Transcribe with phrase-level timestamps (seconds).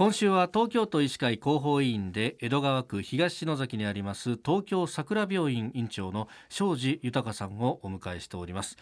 [0.00, 8.78] 今週は東京都医師会広報委員で江戸川区東野崎にあります東京桜病院院長の庄司豊さんをお迎えしております。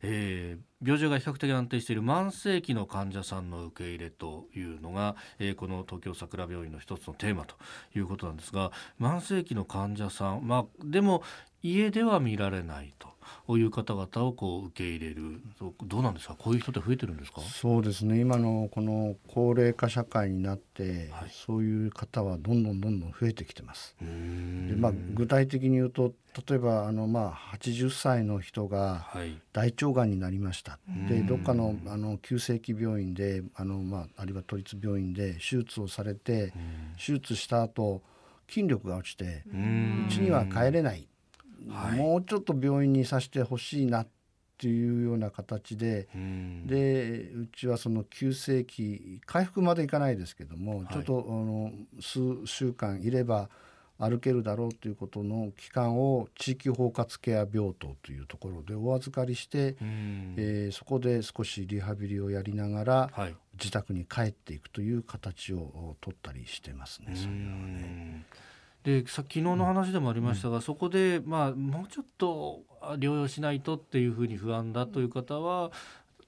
[0.00, 7.54] えー、病状が比較的安定している慢性期の患者さんの受け入れというのが、えー、この東京桜病院の一つのテーマと
[7.94, 11.22] いうことなんですが慢性期の患者さん、まあ、でも
[11.62, 13.08] 家では見られないと。
[13.50, 15.40] いう方々をこう受け入れる。
[15.84, 16.34] どうなんですか？
[16.38, 17.40] こういう人って増えてるんですか？
[17.42, 18.20] そうですね。
[18.20, 23.96] 今のこの高齢化社会になって、はい、そういう方はどんどんどんどん増えてきてます。
[24.00, 24.06] で
[24.76, 26.14] まあ、具体的に言うと
[26.48, 29.06] 例えばあの、まあ、80歳の人が
[29.52, 36.52] 大腸がんになりました、はい、でどっかのあの急性期病院であの、まあ、あるいは都立病院で手術をされて
[36.96, 38.02] 手術した後
[38.48, 41.06] 筋力が落ちてうちには帰れない
[41.68, 44.08] はい、もうちょっと病院にさせてほしいなっ
[44.58, 53.50] ていうような形で、うん、でうちはその急性期回復までいかないですけども、はい、ちょっとあの数週間いれば
[53.98, 67.14] 歩けるだろうということの期間を地域包括ケア病棟というところでお預かりして、うん、えー、そこで少しリハビリをやりながら、はい、自宅に帰っていくという形を取ったりしてますね。
[67.14, 68.26] それはね
[68.84, 72.62] でさ昨日の話でもありましたが、うん、そこで、まあ、もうちょっと
[72.96, 75.70] 療養しないとっていうふうに不安だという方は、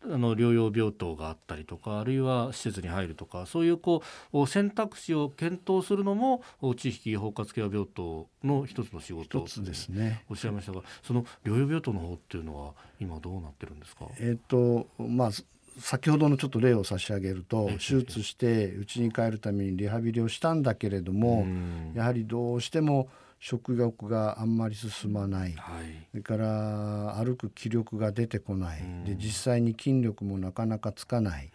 [0.07, 4.03] あの療養病棟があったりとかあるいは施設に入るとかそういうこ
[4.35, 6.43] う選択肢を検討するのも
[6.77, 10.23] 地域包括ケア病棟の一つの仕事ですね。
[10.29, 14.07] おっしゃいましたがその療養病棟の方っていうのは今どうなってるんですか？
[14.21, 15.31] えっ、とまあ
[15.79, 21.47] 先ほどのちょっと例を差し上げると手術して家に帰るためにリハビリをしたんだけれども
[21.95, 23.09] やはりどうしても
[23.41, 28.81] 食欲があんまり進まない、はい、それから歩く気力が出てこない。
[29.05, 31.51] で実際に筋力もなかなかつかない。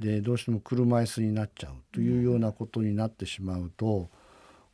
[0.00, 4.10] でどうしても車椅子になっちゃうというようなことになってしまうと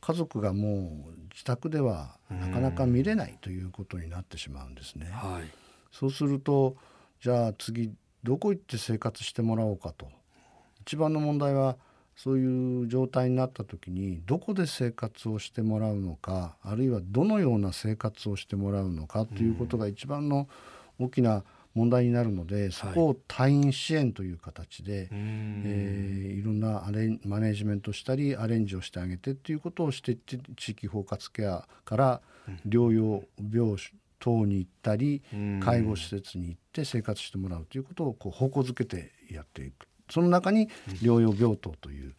[0.01, 5.07] 家族がもう自宅ではなかなか見れないということになってしまうんですね。
[5.11, 5.43] はい、
[5.91, 6.75] そうすると
[7.21, 7.91] じゃあ次
[8.25, 10.07] どこ行って生活してもらおうかと。
[10.81, 11.77] 一番の問題は
[12.15, 20.47] そういう状態になった時にどこで生活をしてもらうのかあるいはどのような生活をしてもらうのかということが一番の
[20.99, 21.43] 大きな
[21.73, 32.21] 問題になるので、そこを退院支援という形で、はい、えー、いろんなアレンマネジメントしたりアレンジをしてあげてっていうことをしていって地域包括ケアから
[32.65, 33.77] 療養病
[34.19, 35.21] 等に行ったり
[35.61, 39.87] 介護施設に行って生活してもらうということをこう方向づけてやっていく。
[40.09, 40.69] その中に
[41.01, 42.13] 療養病棟という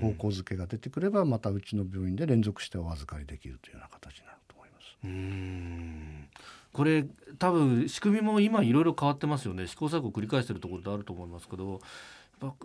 [0.00, 6.28] 方向づけが出てくればまたうちの病院で連続してお預かりできるというような形になると思います。
[6.72, 7.06] これ
[7.38, 9.66] 多分仕組みも今いろいろ変わってますよね。
[9.66, 11.80] 試行錯誤を繰り返してるところであると思いますけど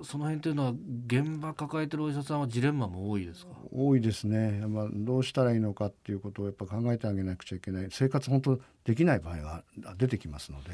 [0.03, 0.73] その辺というのは
[1.07, 3.53] 現場抱えてるお医者さんはジレンマも多いですか？
[3.71, 7.87] 多いですね、まあ、どうしたらいいのかっていうことをやっぱ考えてあげなくちゃいけない。
[7.91, 9.63] 生活本当できない場合が
[9.97, 10.71] 出てきますので。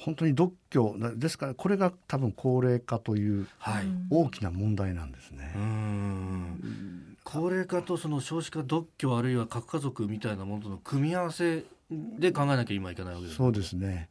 [0.00, 3.48] 本当に独居ですからこれが多分高齢化という
[4.10, 5.52] 大きな問題なんですね。
[7.24, 14.08] 高齢化とその少子化独居あるいは核家族みたいなものとの組み合わせで考えなきゃ今いけないわけです、ね、そうですね。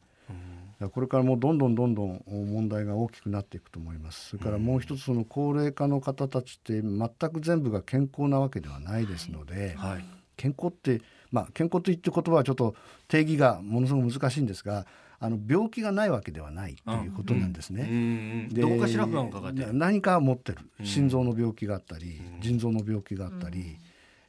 [0.86, 4.28] これからもうどんどんどんどん問題が大きくなっていくと思います。
[4.30, 10.04] それからもう一つその高齢化の方たちって全く全部が健康なわけではないですので、はい、
[10.36, 11.02] 健康って
[11.32, 12.76] まあ健康といって言葉はちょっと
[13.08, 14.86] 定義がものすごく難しいんですが。
[15.20, 18.46] あの病気がないわけではないということなんですね。
[18.52, 20.58] でどこかしら不安かかって何か持ってる。
[20.84, 23.78] 心臓の病気があったり腎臓の病気があったり、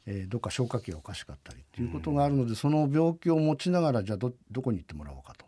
[0.06, 5.46] えー、どっか消化器がおかしかったりということがあるのでその病気を持ちながらじゃあどどこに行ってもらおうかと。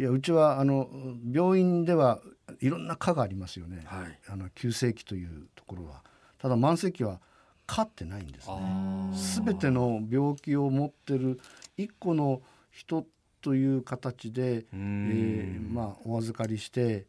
[0.00, 0.88] いやうちはあの
[1.30, 2.20] 病院では
[2.60, 6.02] いろんな科がありますよね、はい、あの急性期というところは。
[6.38, 7.20] ただ慢性期は
[7.66, 9.44] 科ってないんですね。
[9.44, 11.38] 全ての病気を持ってる
[11.76, 12.40] 一個の
[12.70, 13.04] 人
[13.42, 17.04] という形で、えー、まあ、お預かりして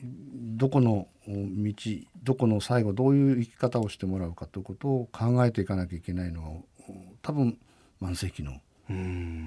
[0.00, 1.74] どこの道
[2.22, 6.60] どこの最後どういう生き方をしてもらうかということを考えていかなきゃいけないのは
[7.20, 7.58] 多分
[8.00, 8.60] 慢性期の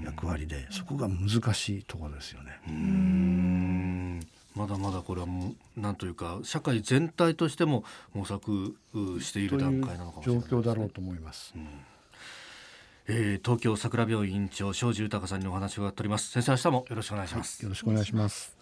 [0.05, 2.59] 役割でそこが難しいところですよね。
[4.55, 7.83] まだまだこれはもうなんというか社会全体としても
[8.13, 8.75] 模索
[9.21, 11.53] している段階なのかもしれない、ね、状況だろうと思います。
[11.55, 11.67] うん。
[13.07, 16.29] えー、東京桜病院院長庄司豊さんにお話を伺っております。
[16.29, 18.60] 先生明日もよろしくお願いします、はい、よろしくお願いします